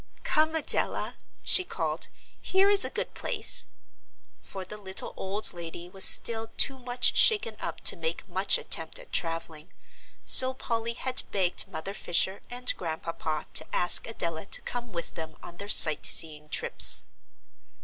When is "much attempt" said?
8.27-8.97